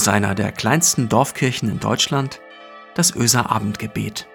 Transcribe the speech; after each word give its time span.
aus 0.00 0.08
einer 0.08 0.34
der 0.34 0.50
kleinsten 0.50 1.10
Dorfkirchen 1.10 1.68
in 1.68 1.78
Deutschland, 1.78 2.40
das 2.94 3.14
Öser 3.14 3.50
Abendgebet. 3.50 4.26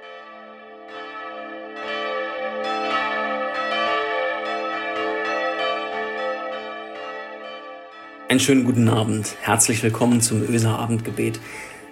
Einen 8.29 8.39
schönen 8.39 8.63
guten 8.63 8.87
Abend. 8.89 9.35
Herzlich 9.41 9.81
willkommen 9.81 10.21
zum 10.21 10.43
Öser 10.43 10.77
Abendgebet. 10.77 11.39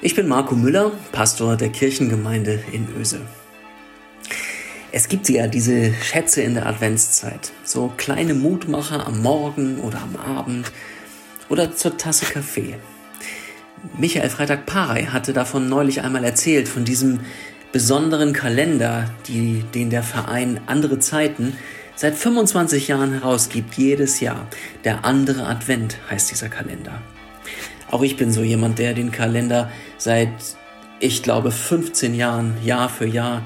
Ich 0.01 0.13
bin 0.13 0.27
Marco 0.27 0.53
Müller, 0.53 0.91
Pastor 1.11 1.55
der 1.55 1.69
Kirchengemeinde 1.69 2.63
in 2.71 2.87
Öse. 2.95 3.21
Es 4.91 5.07
gibt 5.07 5.27
ja 5.29 5.47
diese 5.47 5.95
Schätze 5.95 6.43
in 6.43 6.53
der 6.53 6.67
Adventszeit, 6.67 7.51
so 7.63 7.91
kleine 7.97 8.35
Mutmacher 8.35 9.07
am 9.07 9.23
Morgen 9.23 9.79
oder 9.79 9.99
am 9.99 10.15
Abend 10.15 10.71
oder 11.49 11.75
zur 11.75 11.97
Tasse 11.97 12.27
Kaffee. 12.27 12.75
Michael 13.97 14.29
Freitag-Parey 14.29 15.07
hatte 15.07 15.33
davon 15.33 15.67
neulich 15.67 16.01
einmal 16.01 16.23
erzählt, 16.23 16.69
von 16.69 16.85
diesem 16.85 17.19
besonderen 17.73 18.31
Kalender, 18.31 19.09
die, 19.27 19.63
den 19.75 19.89
der 19.89 20.03
Verein 20.03 20.61
Andere 20.67 20.99
Zeiten 20.99 21.57
seit 21.95 22.15
25 22.15 22.87
Jahren 22.87 23.11
herausgibt, 23.11 23.75
jedes 23.75 24.21
Jahr. 24.21 24.47
Der 24.85 25.03
andere 25.03 25.47
Advent 25.47 25.97
heißt 26.09 26.31
dieser 26.31 26.47
Kalender. 26.47 27.01
Auch 27.91 28.03
ich 28.03 28.15
bin 28.15 28.31
so 28.31 28.41
jemand, 28.41 28.79
der 28.79 28.93
den 28.93 29.11
Kalender 29.11 29.69
seit, 29.97 30.31
ich 30.99 31.21
glaube, 31.21 31.51
15 31.51 32.15
Jahren, 32.15 32.55
Jahr 32.63 32.87
für 32.87 33.05
Jahr, 33.05 33.45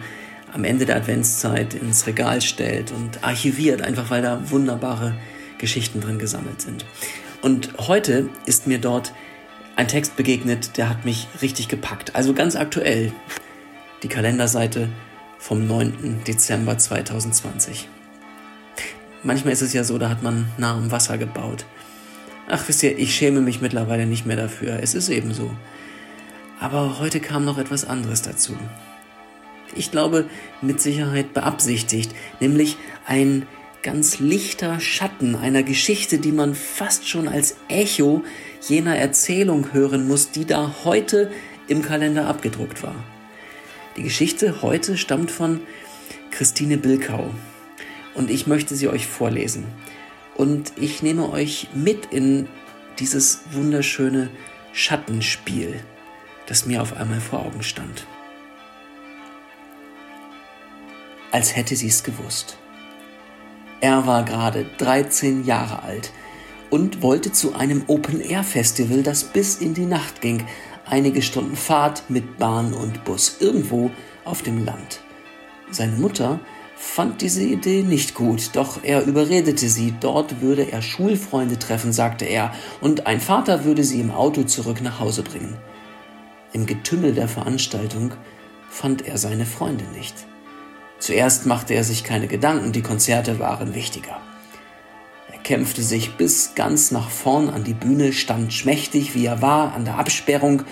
am 0.53 0.63
Ende 0.63 0.85
der 0.85 0.97
Adventszeit 0.97 1.73
ins 1.73 2.05
Regal 2.05 2.41
stellt 2.41 2.91
und 2.91 3.23
archiviert, 3.23 3.81
einfach 3.81 4.11
weil 4.11 4.21
da 4.21 4.51
wunderbare 4.51 5.15
Geschichten 5.57 5.99
drin 5.99 6.19
gesammelt 6.19 6.61
sind. 6.61 6.85
Und 7.41 7.73
heute 7.79 8.29
ist 8.45 8.67
mir 8.67 8.79
dort 8.79 9.13
ein 9.77 9.87
Text 9.87 10.15
begegnet, 10.17 10.75
der 10.77 10.89
hat 10.89 11.05
mich 11.05 11.27
richtig 11.41 11.67
gepackt. 11.67 12.15
Also 12.15 12.33
ganz 12.33 12.55
aktuell, 12.55 13.13
die 14.01 14.07
Kalenderseite 14.07 14.89
vom 15.37 15.67
9. 15.67 16.23
Dezember 16.25 16.77
2020. 16.77 17.87
Manchmal 19.23 19.53
ist 19.53 19.61
es 19.61 19.73
ja 19.73 19.83
so, 19.83 19.99
da 19.99 20.09
hat 20.09 20.23
man 20.23 20.47
nah 20.57 20.73
am 20.73 20.91
Wasser 20.91 21.19
gebaut. 21.19 21.65
Ach, 22.49 22.63
wisst 22.67 22.81
ihr, 22.81 22.97
ich 22.97 23.13
schäme 23.13 23.39
mich 23.39 23.61
mittlerweile 23.61 24.07
nicht 24.07 24.25
mehr 24.25 24.35
dafür. 24.35 24.79
Es 24.81 24.95
ist 24.95 25.09
eben 25.09 25.31
so. 25.31 25.51
Aber 26.59 26.97
heute 26.99 27.19
kam 27.19 27.45
noch 27.45 27.59
etwas 27.59 27.85
anderes 27.85 28.23
dazu. 28.23 28.57
Ich 29.75 29.91
glaube, 29.91 30.25
mit 30.61 30.81
Sicherheit 30.81 31.35
beabsichtigt, 31.35 32.15
nämlich 32.39 32.77
ein 33.05 33.45
ganz 33.83 34.19
lichter 34.19 34.79
Schatten 34.79 35.35
einer 35.35 35.61
Geschichte, 35.61 36.17
die 36.17 36.31
man 36.31 36.55
fast 36.55 37.07
schon 37.07 37.27
als 37.27 37.57
Echo 37.67 38.23
jener 38.61 38.95
Erzählung 38.97 39.73
hören 39.73 40.07
muss, 40.07 40.31
die 40.31 40.45
da 40.45 40.75
heute 40.83 41.31
im 41.67 41.81
Kalender 41.81 42.27
abgedruckt 42.27 42.83
war. 42.83 42.95
Die 43.95 44.03
Geschichte 44.03 44.61
heute 44.61 44.97
stammt 44.97 45.31
von 45.31 45.61
Christine 46.31 46.77
Bilkau, 46.77 47.31
und 48.17 48.31
ich 48.31 48.47
möchte 48.47 48.75
sie 48.75 48.89
euch 48.89 49.05
vorlesen. 49.05 49.65
Und 50.35 50.73
ich 50.75 51.03
nehme 51.03 51.29
euch 51.29 51.67
mit 51.75 52.07
in 52.07 52.47
dieses 52.99 53.41
wunderschöne 53.51 54.29
Schattenspiel, 54.73 55.79
das 56.47 56.65
mir 56.65 56.81
auf 56.81 56.97
einmal 56.97 57.21
vor 57.21 57.45
Augen 57.45 57.61
stand. 57.61 58.07
Als 61.31 61.55
hätte 61.55 61.75
sie 61.75 61.87
es 61.87 62.03
gewusst. 62.03 62.57
Er 63.81 64.07
war 64.07 64.25
gerade 64.25 64.65
13 64.79 65.45
Jahre 65.45 65.83
alt 65.83 66.11
und 66.69 67.01
wollte 67.01 67.31
zu 67.31 67.55
einem 67.55 67.83
Open-Air-Festival, 67.87 69.03
das 69.03 69.23
bis 69.23 69.55
in 69.55 69.73
die 69.73 69.85
Nacht 69.85 70.21
ging, 70.21 70.45
einige 70.85 71.21
Stunden 71.21 71.55
Fahrt 71.55 72.03
mit 72.09 72.37
Bahn 72.37 72.73
und 72.73 73.03
Bus 73.03 73.37
irgendwo 73.39 73.91
auf 74.25 74.41
dem 74.41 74.65
Land. 74.65 75.01
Seine 75.71 75.97
Mutter 75.97 76.39
fand 76.75 77.21
diese 77.21 77.43
Idee 77.43 77.83
nicht 77.83 78.13
gut, 78.13 78.51
doch 78.53 78.83
er 78.83 79.03
überredete 79.05 79.67
sie, 79.67 79.93
dort 79.99 80.41
würde 80.41 80.71
er 80.71 80.81
Schulfreunde 80.81 81.57
treffen, 81.57 81.91
sagte 81.91 82.25
er, 82.25 82.53
und 82.81 83.07
ein 83.07 83.19
Vater 83.19 83.65
würde 83.65 83.83
sie 83.83 83.99
im 83.99 84.11
Auto 84.11 84.43
zurück 84.43 84.81
nach 84.81 84.99
Hause 84.99 85.23
bringen. 85.23 85.57
Im 86.53 86.65
Getümmel 86.65 87.13
der 87.13 87.27
Veranstaltung 87.27 88.13
fand 88.69 89.07
er 89.07 89.17
seine 89.17 89.45
Freunde 89.45 89.85
nicht. 89.95 90.15
Zuerst 90.99 91.45
machte 91.45 91.73
er 91.73 91.83
sich 91.83 92.03
keine 92.03 92.27
Gedanken, 92.27 92.71
die 92.71 92.81
Konzerte 92.81 93.39
waren 93.39 93.75
wichtiger. 93.75 94.19
Kämpfte 95.47 95.81
sich 95.81 96.15
bis 96.15 96.55
ganz 96.55 96.91
nach 96.91 97.09
vorn 97.09 97.47
an 97.47 97.63
die 97.63 97.73
Bühne, 97.73 98.11
stand 98.11 98.51
schmächtig, 98.51 99.15
wie 99.15 99.27
er 99.27 99.41
war, 99.41 99.73
an 99.73 99.85
der 99.85 99.97
Absperrung. 99.97 100.63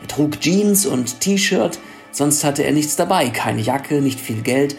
Er 0.00 0.08
trug 0.08 0.40
Jeans 0.40 0.86
und 0.86 1.20
T-Shirt, 1.20 1.78
sonst 2.12 2.42
hatte 2.42 2.64
er 2.64 2.72
nichts 2.72 2.96
dabei, 2.96 3.28
keine 3.28 3.60
Jacke, 3.60 4.00
nicht 4.00 4.18
viel 4.18 4.40
Geld, 4.40 4.76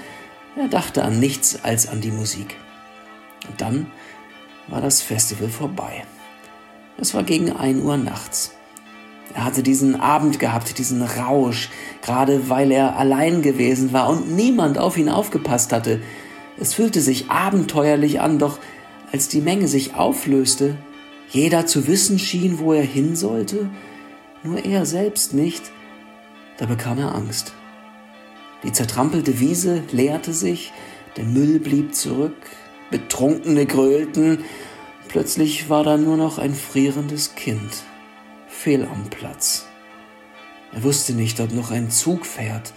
er 0.57 0.69
dachte 0.69 1.03
an 1.03 1.19
nichts 1.19 1.63
als 1.63 1.87
an 1.87 2.01
die 2.01 2.09
Musik. 2.09 2.55
Und 3.47 3.61
dann 3.61 3.91
war 4.69 4.81
das 4.81 5.03
Festival 5.03 5.49
vorbei. 5.49 6.03
Es 6.97 7.13
war 7.13 7.21
gegen 7.21 7.51
ein 7.51 7.79
Uhr 7.83 7.97
nachts. 7.97 8.55
Er 9.35 9.45
hatte 9.45 9.61
diesen 9.61 10.01
Abend 10.01 10.39
gehabt, 10.39 10.79
diesen 10.79 11.03
Rausch, 11.03 11.69
gerade 12.01 12.49
weil 12.49 12.71
er 12.71 12.97
allein 12.97 13.43
gewesen 13.43 13.93
war 13.93 14.09
und 14.09 14.31
niemand 14.35 14.79
auf 14.79 14.97
ihn 14.97 15.09
aufgepasst 15.09 15.71
hatte. 15.71 16.01
Es 16.59 16.73
fühlte 16.73 17.01
sich 17.01 17.29
abenteuerlich 17.29 18.19
an, 18.19 18.39
doch 18.39 18.57
als 19.13 19.27
die 19.27 19.41
Menge 19.41 19.67
sich 19.67 19.93
auflöste, 19.95 20.75
jeder 21.29 21.65
zu 21.67 21.87
wissen 21.87 22.17
schien, 22.17 22.57
wo 22.57 22.73
er 22.73 22.83
hin 22.83 23.15
sollte, 23.15 23.69
nur 24.43 24.65
er 24.65 24.85
selbst 24.85 25.33
nicht, 25.33 25.71
da 26.57 26.65
bekam 26.65 26.97
er 26.97 27.13
Angst. 27.13 27.53
Die 28.63 28.71
zertrampelte 28.71 29.39
Wiese 29.39 29.83
leerte 29.91 30.33
sich, 30.33 30.73
der 31.15 31.25
Müll 31.25 31.59
blieb 31.59 31.93
zurück, 31.93 32.35
Betrunkene 32.89 33.67
grölten, 33.67 34.39
plötzlich 35.07 35.69
war 35.69 35.83
da 35.83 35.95
nur 35.97 36.17
noch 36.17 36.39
ein 36.39 36.55
frierendes 36.55 37.35
Kind, 37.35 37.83
fehl 38.47 38.83
am 38.83 39.09
Platz. 39.11 39.67
Er 40.73 40.83
wusste 40.83 41.13
nicht, 41.13 41.39
ob 41.39 41.53
noch 41.53 41.69
ein 41.69 41.91
Zug 41.91 42.25
fährt. 42.25 42.73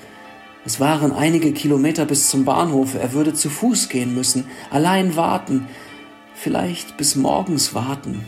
Es 0.67 0.81
waren 0.81 1.13
einige 1.13 1.53
Kilometer 1.53 2.05
bis 2.05 2.29
zum 2.29 2.45
Bahnhof, 2.45 2.95
er 2.95 3.15
würde 3.15 3.33
zu 3.33 3.49
Fuß 3.49 3.89
gehen 3.89 4.15
müssen, 4.15 4.45
allein 4.71 5.17
warten, 5.17 5.67
vielleicht 6.37 6.97
bis 6.97 7.17
morgens 7.17 7.75
warten. 7.75 8.25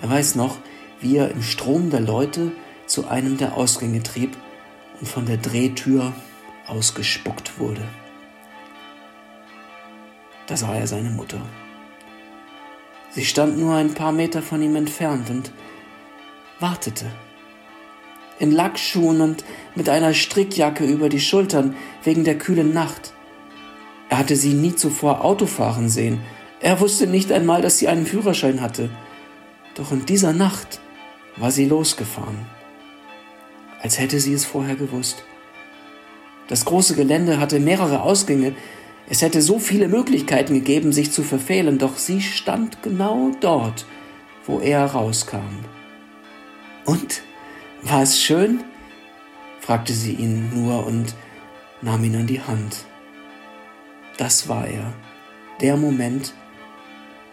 Er 0.00 0.10
weiß 0.10 0.36
noch, 0.36 0.58
wie 1.00 1.16
er 1.16 1.30
im 1.30 1.42
Strom 1.42 1.90
der 1.90 2.00
Leute 2.00 2.52
zu 2.86 3.08
einem 3.08 3.36
der 3.36 3.54
Ausgänge 3.56 4.02
trieb 4.02 4.36
und 5.00 5.06
von 5.08 5.26
der 5.26 5.38
Drehtür 5.38 6.12
ausgespuckt 6.66 7.58
wurde. 7.58 7.82
Da 10.46 10.56
sah 10.56 10.74
er 10.74 10.86
seine 10.86 11.10
Mutter. 11.10 11.40
Sie 13.10 13.24
stand 13.24 13.58
nur 13.58 13.74
ein 13.74 13.94
paar 13.94 14.12
Meter 14.12 14.42
von 14.42 14.62
ihm 14.62 14.76
entfernt 14.76 15.30
und 15.30 15.52
wartete. 16.60 17.06
In 18.38 18.52
Lackschuhen 18.52 19.20
und 19.20 19.44
mit 19.74 19.88
einer 19.88 20.14
Strickjacke 20.14 20.84
über 20.84 21.08
die 21.08 21.20
Schultern 21.20 21.74
wegen 22.04 22.24
der 22.24 22.38
kühlen 22.38 22.72
Nacht. 22.72 23.12
Er 24.08 24.18
hatte 24.18 24.36
sie 24.36 24.54
nie 24.54 24.74
zuvor 24.74 25.24
Autofahren 25.24 25.88
sehen. 25.88 26.20
Er 26.60 26.80
wusste 26.80 27.06
nicht 27.06 27.30
einmal, 27.30 27.62
dass 27.62 27.78
sie 27.78 27.88
einen 27.88 28.06
Führerschein 28.06 28.60
hatte. 28.60 28.90
Doch 29.74 29.92
in 29.92 30.06
dieser 30.06 30.32
Nacht 30.32 30.80
war 31.36 31.50
sie 31.50 31.66
losgefahren 31.66 32.46
als 33.80 33.98
hätte 33.98 34.20
sie 34.20 34.32
es 34.32 34.44
vorher 34.44 34.76
gewusst. 34.76 35.24
Das 36.48 36.64
große 36.64 36.94
Gelände 36.94 37.38
hatte 37.38 37.60
mehrere 37.60 38.02
Ausgänge. 38.02 38.54
Es 39.08 39.22
hätte 39.22 39.42
so 39.42 39.58
viele 39.58 39.88
Möglichkeiten 39.88 40.54
gegeben, 40.54 40.92
sich 40.92 41.12
zu 41.12 41.22
verfehlen, 41.22 41.78
doch 41.78 41.96
sie 41.96 42.20
stand 42.20 42.82
genau 42.82 43.32
dort, 43.40 43.86
wo 44.46 44.60
er 44.60 44.84
rauskam. 44.84 45.64
Und? 46.84 47.22
War 47.82 48.02
es 48.02 48.20
schön? 48.20 48.64
fragte 49.60 49.92
sie 49.92 50.12
ihn 50.12 50.50
nur 50.52 50.86
und 50.86 51.14
nahm 51.80 52.02
ihn 52.02 52.16
an 52.16 52.26
die 52.26 52.40
Hand. 52.40 52.84
Das 54.18 54.48
war 54.48 54.66
er, 54.66 54.92
der 55.62 55.76
Moment, 55.76 56.34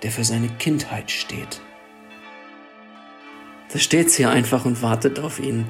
der 0.03 0.11
für 0.11 0.23
seine 0.23 0.47
Kindheit 0.47 1.11
steht. 1.11 1.59
Da 3.73 3.79
steht 3.79 4.09
sie 4.09 4.25
einfach 4.25 4.63
und 4.63 4.81
wartet 4.81 5.19
auf 5.19 5.39
ihn 5.39 5.65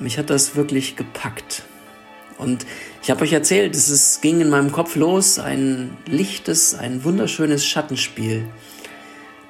mich 0.00 0.18
hat 0.18 0.30
das 0.30 0.56
wirklich 0.56 0.96
gepackt. 0.96 1.62
Und 2.38 2.64
ich 3.02 3.10
habe 3.10 3.22
euch 3.22 3.32
erzählt, 3.32 3.76
es 3.76 4.20
ging 4.20 4.40
in 4.40 4.48
meinem 4.48 4.72
Kopf 4.72 4.96
los, 4.96 5.38
ein 5.38 5.96
lichtes, 6.06 6.74
ein 6.74 7.04
wunderschönes 7.04 7.66
Schattenspiel. 7.66 8.46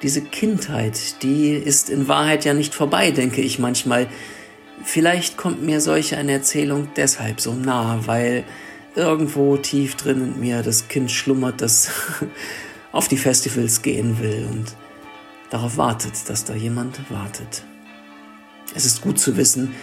Diese 0.01 0.21
Kindheit, 0.21 1.21
die 1.23 1.51
ist 1.51 1.89
in 1.89 2.07
Wahrheit 2.07 2.43
ja 2.43 2.53
nicht 2.53 2.73
vorbei, 2.73 3.11
denke 3.11 3.41
ich 3.41 3.59
manchmal. 3.59 4.07
Vielleicht 4.83 5.37
kommt 5.37 5.61
mir 5.61 5.79
solch 5.79 6.15
eine 6.15 6.33
Erzählung 6.33 6.89
deshalb 6.95 7.39
so 7.39 7.53
nah, 7.53 7.99
weil 8.07 8.43
irgendwo 8.95 9.57
tief 9.57 9.95
drin 9.95 10.21
in 10.21 10.39
mir 10.39 10.63
das 10.63 10.87
Kind 10.87 11.11
schlummert, 11.11 11.61
das 11.61 11.89
auf 12.91 13.07
die 13.07 13.17
Festivals 13.17 13.81
gehen 13.81 14.19
will 14.19 14.47
und 14.51 14.75
darauf 15.49 15.77
wartet, 15.77 16.13
dass 16.27 16.45
da 16.45 16.53
jemand 16.53 16.99
wartet. 17.09 17.63
Es 18.73 18.85
ist 18.85 19.01
gut 19.01 19.19
zu 19.19 19.37
wissen, 19.37 19.75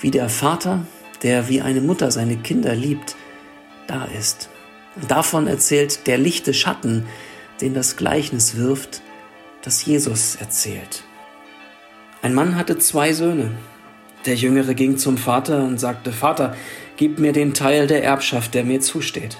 wie 0.00 0.10
der 0.10 0.28
Vater, 0.28 0.84
der 1.22 1.48
wie 1.48 1.60
eine 1.60 1.80
Mutter 1.80 2.10
seine 2.10 2.36
Kinder 2.36 2.74
liebt, 2.74 3.16
da 3.86 4.04
ist. 4.04 4.48
Davon 5.08 5.46
erzählt 5.46 6.06
der 6.06 6.18
lichte 6.18 6.54
Schatten, 6.54 7.06
den 7.60 7.74
das 7.74 7.96
Gleichnis 7.96 8.56
wirft, 8.56 9.02
das 9.62 9.84
Jesus 9.84 10.36
erzählt. 10.36 11.04
Ein 12.22 12.34
Mann 12.34 12.56
hatte 12.56 12.78
zwei 12.78 13.12
Söhne. 13.12 13.50
Der 14.24 14.34
Jüngere 14.34 14.74
ging 14.74 14.96
zum 14.96 15.18
Vater 15.18 15.64
und 15.64 15.78
sagte, 15.78 16.12
Vater, 16.12 16.56
gib 16.96 17.18
mir 17.18 17.32
den 17.32 17.54
Teil 17.54 17.86
der 17.86 18.04
Erbschaft, 18.04 18.54
der 18.54 18.64
mir 18.64 18.80
zusteht. 18.80 19.36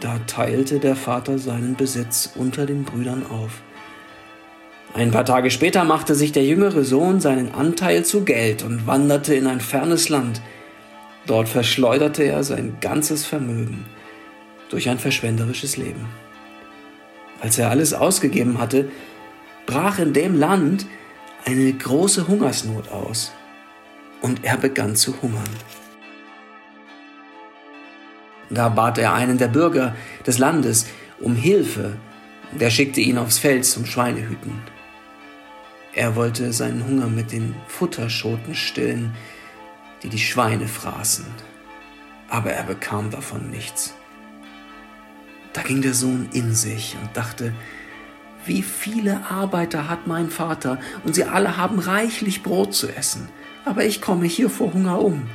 Da 0.00 0.18
teilte 0.26 0.78
der 0.78 0.96
Vater 0.96 1.38
seinen 1.38 1.76
Besitz 1.76 2.30
unter 2.34 2.66
den 2.66 2.84
Brüdern 2.84 3.24
auf. 3.26 3.62
Ein 4.94 5.10
paar 5.10 5.24
Tage 5.24 5.50
später 5.50 5.84
machte 5.84 6.14
sich 6.14 6.32
der 6.32 6.44
jüngere 6.44 6.84
Sohn 6.84 7.20
seinen 7.20 7.52
Anteil 7.52 8.04
zu 8.04 8.24
Geld 8.24 8.62
und 8.62 8.86
wanderte 8.86 9.34
in 9.34 9.46
ein 9.46 9.60
fernes 9.60 10.08
Land. 10.08 10.40
Dort 11.26 11.48
verschleuderte 11.48 12.22
er 12.22 12.44
sein 12.44 12.76
ganzes 12.80 13.26
Vermögen 13.26 13.86
durch 14.68 14.88
ein 14.88 14.98
verschwenderisches 14.98 15.76
Leben. 15.76 16.06
Als 17.40 17.58
er 17.58 17.70
alles 17.70 17.92
ausgegeben 17.92 18.58
hatte, 18.58 18.88
brach 19.66 19.98
in 19.98 20.12
dem 20.12 20.38
Land 20.38 20.86
eine 21.44 21.72
große 21.72 22.28
Hungersnot 22.28 22.88
aus 22.90 23.32
und 24.22 24.44
er 24.44 24.56
begann 24.56 24.96
zu 24.96 25.20
hungern. 25.20 25.42
Da 28.50 28.68
bat 28.68 28.98
er 28.98 29.14
einen 29.14 29.38
der 29.38 29.48
Bürger 29.48 29.94
des 30.26 30.38
Landes 30.38 30.86
um 31.20 31.34
Hilfe, 31.34 31.96
der 32.52 32.70
schickte 32.70 33.00
ihn 33.00 33.18
aufs 33.18 33.38
Feld 33.38 33.64
zum 33.64 33.86
Schweinehüten. 33.86 34.52
Er 35.92 36.16
wollte 36.16 36.52
seinen 36.52 36.84
Hunger 36.84 37.06
mit 37.06 37.32
den 37.32 37.54
Futterschoten 37.68 38.54
stillen, 38.54 39.14
die 40.02 40.08
die 40.08 40.18
Schweine 40.18 40.68
fraßen, 40.68 41.24
aber 42.28 42.50
er 42.50 42.64
bekam 42.64 43.10
davon 43.10 43.50
nichts. 43.50 43.94
Da 45.52 45.62
ging 45.62 45.82
der 45.82 45.94
Sohn 45.94 46.28
in 46.32 46.52
sich 46.52 46.96
und 47.00 47.16
dachte, 47.16 47.54
wie 48.44 48.62
viele 48.62 49.24
Arbeiter 49.30 49.88
hat 49.88 50.06
mein 50.06 50.28
Vater 50.28 50.78
und 51.04 51.14
sie 51.14 51.24
alle 51.24 51.56
haben 51.56 51.78
reichlich 51.78 52.42
Brot 52.42 52.74
zu 52.74 52.88
essen, 52.88 53.28
aber 53.64 53.84
ich 53.84 54.02
komme 54.02 54.26
hier 54.26 54.50
vor 54.50 54.74
Hunger 54.74 55.00
um. 55.00 55.28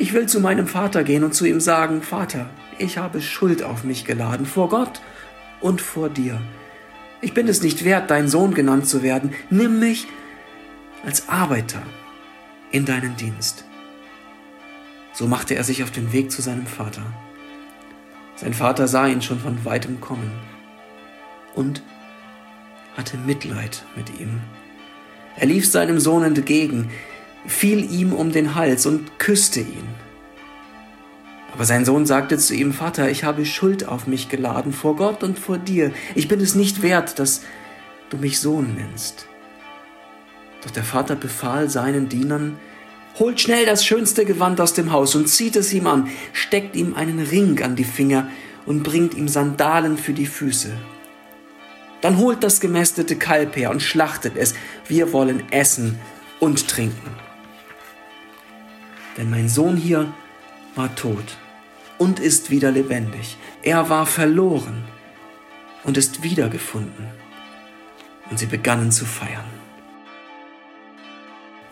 Ich 0.00 0.14
will 0.14 0.24
zu 0.24 0.40
meinem 0.40 0.66
Vater 0.66 1.04
gehen 1.04 1.24
und 1.24 1.34
zu 1.34 1.44
ihm 1.44 1.60
sagen, 1.60 2.00
Vater, 2.00 2.48
ich 2.78 2.96
habe 2.96 3.20
Schuld 3.20 3.62
auf 3.62 3.84
mich 3.84 4.06
geladen 4.06 4.46
vor 4.46 4.70
Gott 4.70 5.02
und 5.60 5.82
vor 5.82 6.08
dir. 6.08 6.40
Ich 7.20 7.34
bin 7.34 7.46
es 7.48 7.62
nicht 7.62 7.84
wert, 7.84 8.10
dein 8.10 8.26
Sohn 8.26 8.54
genannt 8.54 8.86
zu 8.86 9.02
werden. 9.02 9.34
Nimm 9.50 9.78
mich 9.78 10.06
als 11.04 11.28
Arbeiter 11.28 11.82
in 12.70 12.86
deinen 12.86 13.14
Dienst. 13.16 13.66
So 15.12 15.26
machte 15.26 15.54
er 15.54 15.64
sich 15.64 15.82
auf 15.82 15.90
den 15.90 16.14
Weg 16.14 16.32
zu 16.32 16.40
seinem 16.40 16.66
Vater. 16.66 17.02
Sein 18.36 18.54
Vater 18.54 18.88
sah 18.88 19.06
ihn 19.06 19.20
schon 19.20 19.38
von 19.38 19.66
weitem 19.66 20.00
kommen 20.00 20.32
und 21.54 21.82
hatte 22.96 23.18
Mitleid 23.18 23.84
mit 23.96 24.18
ihm. 24.18 24.40
Er 25.36 25.46
lief 25.46 25.70
seinem 25.70 26.00
Sohn 26.00 26.22
entgegen, 26.22 26.88
fiel 27.46 27.90
ihm 27.90 28.12
um 28.12 28.32
den 28.32 28.54
Hals 28.54 28.86
und 28.86 29.18
küsste 29.18 29.60
ihn. 29.60 29.88
Aber 31.52 31.64
sein 31.64 31.84
Sohn 31.84 32.06
sagte 32.06 32.38
zu 32.38 32.54
ihm, 32.54 32.72
Vater, 32.72 33.10
ich 33.10 33.24
habe 33.24 33.44
Schuld 33.44 33.88
auf 33.88 34.06
mich 34.06 34.28
geladen 34.28 34.72
vor 34.72 34.96
Gott 34.96 35.22
und 35.22 35.38
vor 35.38 35.58
dir. 35.58 35.92
Ich 36.14 36.28
bin 36.28 36.40
es 36.40 36.54
nicht 36.54 36.82
wert, 36.82 37.18
dass 37.18 37.42
du 38.08 38.16
mich 38.16 38.40
Sohn 38.40 38.74
nennst. 38.74 39.26
Doch 40.62 40.70
der 40.70 40.84
Vater 40.84 41.16
befahl 41.16 41.68
seinen 41.68 42.08
Dienern, 42.08 42.56
holt 43.18 43.40
schnell 43.40 43.66
das 43.66 43.84
schönste 43.84 44.24
Gewand 44.24 44.60
aus 44.60 44.74
dem 44.74 44.92
Haus 44.92 45.14
und 45.14 45.28
zieht 45.28 45.56
es 45.56 45.72
ihm 45.72 45.86
an, 45.86 46.08
steckt 46.32 46.76
ihm 46.76 46.94
einen 46.94 47.18
Ring 47.18 47.62
an 47.62 47.76
die 47.76 47.84
Finger 47.84 48.28
und 48.66 48.82
bringt 48.82 49.14
ihm 49.14 49.26
Sandalen 49.26 49.98
für 49.98 50.12
die 50.12 50.26
Füße. 50.26 50.72
Dann 52.00 52.18
holt 52.18 52.42
das 52.42 52.60
gemästete 52.60 53.16
Kalb 53.16 53.56
her 53.56 53.70
und 53.70 53.82
schlachtet 53.82 54.36
es. 54.36 54.54
Wir 54.86 55.12
wollen 55.12 55.42
essen 55.50 55.98
und 56.38 56.68
trinken. 56.68 57.10
Denn 59.16 59.30
mein 59.30 59.48
Sohn 59.48 59.76
hier 59.76 60.12
war 60.74 60.94
tot 60.94 61.36
und 61.98 62.20
ist 62.20 62.50
wieder 62.50 62.70
lebendig. 62.70 63.36
Er 63.62 63.90
war 63.90 64.06
verloren 64.06 64.84
und 65.84 65.96
ist 65.96 66.22
wiedergefunden. 66.22 67.06
Und 68.30 68.38
sie 68.38 68.46
begannen 68.46 68.92
zu 68.92 69.04
feiern. 69.04 69.44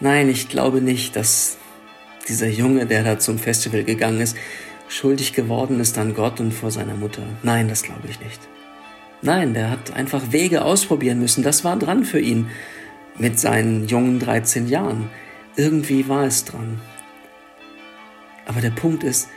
Nein, 0.00 0.29
ich 0.29 0.49
glaube 0.49 0.81
nicht, 0.81 1.17
dass 1.17 1.56
dieser 2.29 2.49
Junge, 2.49 2.87
der 2.87 3.05
da 3.05 3.19
zum 3.19 3.38
Festival 3.38 3.85
gegangen 3.85 4.20
ist, 4.20 4.37
schuldig 4.88 5.32
geworden 5.32 5.81
ist 5.81 5.99
an 5.99 6.14
Gott 6.14 6.40
und 6.40 6.52
vor 6.52 6.70
seiner 6.70 6.94
Mutter. 6.94 7.23
Nein, 7.43 7.69
das 7.69 7.82
glaube 7.82 8.08
ich 8.08 8.20
nicht. 8.20 8.40
Nein, 9.23 9.55
der 9.55 9.70
hat 9.70 9.93
einfach 9.94 10.31
Wege 10.31 10.62
ausprobieren 10.62 11.20
müssen. 11.20 11.43
Das 11.43 11.64
war 11.64 11.76
dran 11.76 12.05
für 12.05 12.20
ihn 12.20 12.49
mit 13.17 13.38
seinen 13.38 13.88
jungen 13.88 14.20
13 14.20 14.69
Jahren. 14.69 15.11
Irgendwie 15.56 16.08
war 16.08 16.25
es 16.25 16.44
dran. 16.44 16.81
Aber 18.49 18.61
der 18.61 18.71
Punkt 18.71 19.05
ist, 19.05 19.29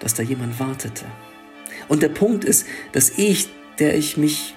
dass 0.00 0.14
da 0.14 0.22
jemand 0.22 0.58
wartete. 0.58 1.04
Und 1.88 2.02
der 2.02 2.08
Punkt 2.08 2.44
ist, 2.44 2.66
dass 2.92 3.10
ich, 3.10 3.48
der 3.78 3.94
ich 3.96 4.16
mich 4.16 4.54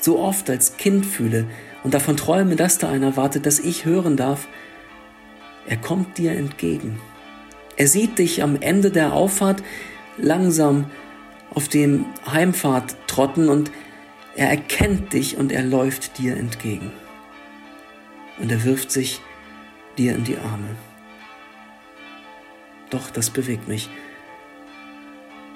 so 0.00 0.18
oft 0.18 0.48
als 0.48 0.78
Kind 0.78 1.04
fühle 1.04 1.44
und 1.82 1.92
davon 1.92 2.16
träume, 2.16 2.56
dass 2.56 2.78
da 2.78 2.88
einer 2.88 3.16
wartet, 3.16 3.44
dass 3.44 3.58
ich 3.58 3.84
hören 3.84 4.16
darf, 4.16 4.48
er 5.66 5.76
kommt 5.76 6.16
dir 6.16 6.32
entgegen. 6.32 6.98
Er 7.76 7.88
sieht 7.88 8.18
dich 8.18 8.42
am 8.42 8.56
Ende 8.60 8.90
der 8.90 9.12
Auffahrt 9.12 9.62
langsam 10.16 10.86
auf 11.52 11.68
dem 11.68 12.06
Heimfahrt 12.30 12.96
trotten 13.06 13.48
und 13.48 13.70
er 14.36 14.48
erkennt 14.48 15.12
dich 15.12 15.36
und 15.36 15.52
er 15.52 15.64
läuft 15.64 16.18
dir 16.18 16.36
entgegen. 16.36 16.92
Und 18.38 18.50
er 18.52 18.64
wirft 18.64 18.90
sich 18.90 19.20
dir 19.98 20.14
in 20.14 20.24
die 20.24 20.38
Arme. 20.38 20.76
Doch 22.90 23.10
das 23.10 23.30
bewegt 23.30 23.68
mich, 23.68 23.88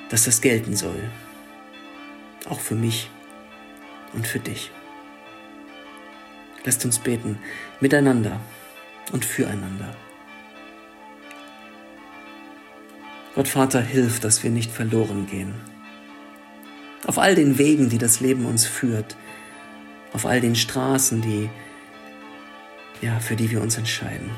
dass 0.08 0.24
das 0.24 0.40
gelten 0.40 0.76
soll. 0.76 1.10
Auch 2.48 2.60
für 2.60 2.74
mich 2.76 3.10
und 4.12 4.26
für 4.26 4.38
dich. 4.38 4.70
Lasst 6.64 6.84
uns 6.84 6.98
beten, 6.98 7.38
miteinander 7.80 8.40
und 9.12 9.24
füreinander. 9.24 9.94
Gott 13.34 13.48
Vater, 13.48 13.80
hilf, 13.80 14.20
dass 14.20 14.44
wir 14.44 14.50
nicht 14.50 14.70
verloren 14.70 15.26
gehen. 15.26 15.54
Auf 17.06 17.18
all 17.18 17.34
den 17.34 17.58
Wegen, 17.58 17.90
die 17.90 17.98
das 17.98 18.20
Leben 18.20 18.46
uns 18.46 18.64
führt, 18.64 19.16
auf 20.12 20.24
all 20.24 20.40
den 20.40 20.54
Straßen, 20.54 21.20
die, 21.20 21.50
ja, 23.02 23.18
für 23.18 23.34
die 23.34 23.50
wir 23.50 23.60
uns 23.60 23.76
entscheiden. 23.76 24.30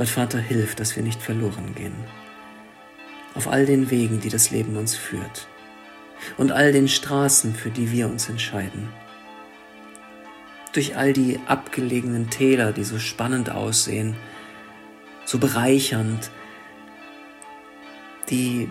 Gott 0.00 0.08
Vater, 0.08 0.38
hilf, 0.38 0.76
dass 0.76 0.96
wir 0.96 1.02
nicht 1.02 1.20
verloren 1.20 1.74
gehen. 1.74 1.92
Auf 3.34 3.48
all 3.48 3.66
den 3.66 3.90
Wegen, 3.90 4.18
die 4.18 4.30
das 4.30 4.50
Leben 4.50 4.78
uns 4.78 4.96
führt. 4.96 5.46
Und 6.38 6.52
all 6.52 6.72
den 6.72 6.88
Straßen, 6.88 7.54
für 7.54 7.68
die 7.68 7.92
wir 7.92 8.06
uns 8.06 8.30
entscheiden. 8.30 8.88
Durch 10.72 10.96
all 10.96 11.12
die 11.12 11.38
abgelegenen 11.44 12.30
Täler, 12.30 12.72
die 12.72 12.84
so 12.84 12.98
spannend 12.98 13.50
aussehen, 13.50 14.16
so 15.26 15.36
bereichernd, 15.36 16.30
die 18.30 18.70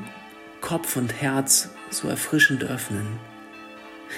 Kopf 0.62 0.96
und 0.96 1.22
Herz 1.22 1.70
so 1.92 2.08
erfrischend 2.08 2.64
öffnen. 2.64 3.06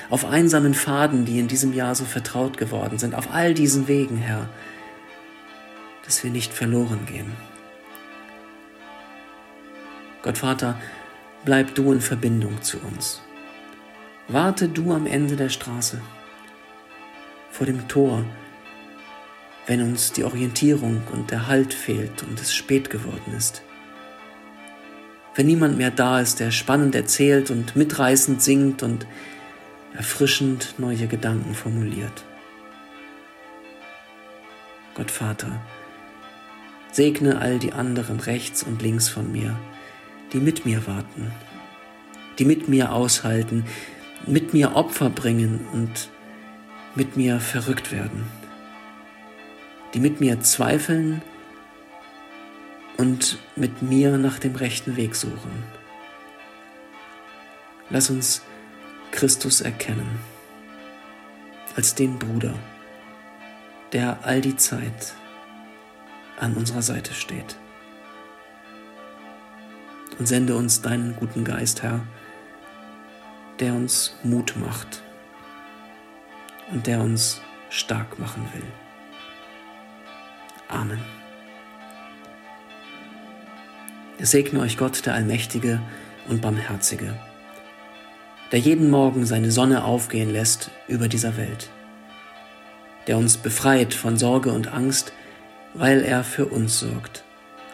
Auf 0.09 0.23
einsamen 0.23 0.73
Pfaden, 0.73 1.25
die 1.25 1.39
in 1.39 1.49
diesem 1.49 1.73
Jahr 1.73 1.93
so 1.93 2.05
vertraut 2.05 2.57
geworden 2.57 2.99
sind, 2.99 3.15
auf 3.15 3.33
all 3.33 3.53
diesen 3.53 3.89
Wegen, 3.89 4.15
Herr, 4.15 4.47
dass 6.11 6.25
wir 6.25 6.31
nicht 6.31 6.51
verloren 6.51 7.05
gehen. 7.05 7.31
Gott 10.23 10.39
Vater, 10.39 10.77
bleib 11.45 11.73
du 11.73 11.93
in 11.93 12.01
Verbindung 12.01 12.61
zu 12.61 12.79
uns. 12.79 13.21
Warte 14.27 14.67
du 14.67 14.91
am 14.91 15.07
Ende 15.07 15.37
der 15.37 15.47
Straße, 15.47 16.01
vor 17.49 17.65
dem 17.65 17.87
Tor, 17.87 18.25
wenn 19.67 19.81
uns 19.81 20.11
die 20.11 20.25
Orientierung 20.25 21.01
und 21.13 21.31
der 21.31 21.47
Halt 21.47 21.73
fehlt 21.73 22.23
und 22.23 22.41
es 22.41 22.53
spät 22.53 22.89
geworden 22.89 23.33
ist. 23.37 23.61
Wenn 25.35 25.45
niemand 25.45 25.77
mehr 25.77 25.91
da 25.91 26.19
ist, 26.19 26.41
der 26.41 26.51
spannend 26.51 26.93
erzählt 26.93 27.51
und 27.51 27.77
mitreißend 27.77 28.41
singt 28.41 28.83
und 28.83 29.07
erfrischend 29.95 30.75
neue 30.77 31.07
Gedanken 31.07 31.55
formuliert. 31.55 32.25
Gott 34.93 35.09
Vater, 35.09 35.61
Segne 36.91 37.39
all 37.39 37.57
die 37.57 37.71
anderen 37.71 38.19
rechts 38.19 38.63
und 38.63 38.81
links 38.81 39.07
von 39.07 39.31
mir, 39.31 39.57
die 40.33 40.39
mit 40.39 40.65
mir 40.65 40.85
warten, 40.87 41.31
die 42.37 42.45
mit 42.45 42.67
mir 42.67 42.91
aushalten, 42.91 43.65
mit 44.27 44.53
mir 44.53 44.75
Opfer 44.75 45.09
bringen 45.09 45.65
und 45.71 46.09
mit 46.95 47.15
mir 47.15 47.39
verrückt 47.39 47.91
werden, 47.91 48.25
die 49.93 49.99
mit 49.99 50.19
mir 50.19 50.41
zweifeln 50.41 51.21
und 52.97 53.39
mit 53.55 53.81
mir 53.81 54.17
nach 54.17 54.37
dem 54.39 54.55
rechten 54.55 54.97
Weg 54.97 55.15
suchen. 55.15 55.63
Lass 57.89 58.09
uns 58.09 58.41
Christus 59.11 59.61
erkennen 59.61 60.19
als 61.75 61.95
den 61.95 62.19
Bruder, 62.19 62.53
der 63.93 64.19
all 64.23 64.41
die 64.41 64.57
Zeit 64.57 65.13
an 66.41 66.55
unserer 66.55 66.81
Seite 66.81 67.13
steht. 67.13 67.55
Und 70.19 70.27
sende 70.27 70.55
uns 70.55 70.81
deinen 70.81 71.15
guten 71.15 71.45
Geist, 71.45 71.83
Herr, 71.83 72.01
der 73.59 73.73
uns 73.73 74.15
Mut 74.23 74.55
macht 74.57 75.01
und 76.71 76.87
der 76.87 76.99
uns 76.99 77.41
stark 77.69 78.19
machen 78.19 78.45
will. 78.53 78.63
Amen. 80.67 80.99
Segne 84.19 84.59
euch 84.59 84.77
Gott, 84.77 85.05
der 85.05 85.13
Allmächtige 85.15 85.81
und 86.27 86.41
Barmherzige, 86.41 87.17
der 88.51 88.59
jeden 88.59 88.89
Morgen 88.89 89.25
seine 89.25 89.51
Sonne 89.51 89.83
aufgehen 89.83 90.29
lässt 90.29 90.71
über 90.87 91.07
dieser 91.07 91.37
Welt, 91.37 91.69
der 93.07 93.17
uns 93.17 93.37
befreit 93.37 93.93
von 93.93 94.17
Sorge 94.17 94.51
und 94.51 94.71
Angst, 94.73 95.13
weil 95.73 96.03
er 96.03 96.23
für 96.23 96.45
uns 96.45 96.79
sorgt 96.79 97.23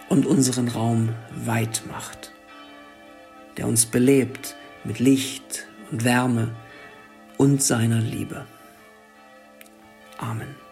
und 0.10 0.26
unseren 0.26 0.68
Raum 0.68 1.10
weit 1.46 1.84
macht, 1.88 2.32
der 3.58 3.68
uns 3.68 3.86
belebt 3.86 4.56
mit 4.84 5.00
Licht 5.00 5.68
und 5.92 6.04
Wärme 6.04 6.50
und 7.38 7.62
seiner 7.62 8.00
Liebe. 8.00 8.46
Amen. 10.18 10.67